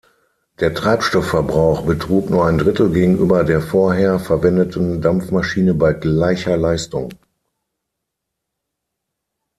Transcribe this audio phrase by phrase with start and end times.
[0.59, 7.13] Der Treibstoffverbrauch betrug nur ein Drittel gegenüber der vorher verwendeten Dampfmaschine bei gleicher Leistung.